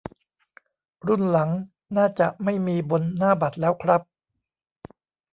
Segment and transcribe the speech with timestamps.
[1.07, 1.49] รุ่นหลัง
[1.97, 4.01] น่าจะไม่มีบนหน้าบัตรแล้วครับ